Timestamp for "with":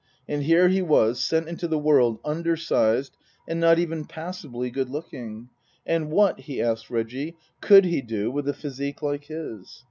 8.31-8.49